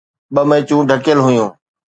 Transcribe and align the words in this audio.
ٻه 0.33 0.41
ميچون 0.49 0.81
ڍڪيل 0.89 1.19
هيون. 1.27 1.49